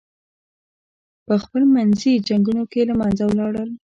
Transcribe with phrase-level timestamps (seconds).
[1.27, 3.69] پخپل منځي جنګونو کې له منځه ولاړل.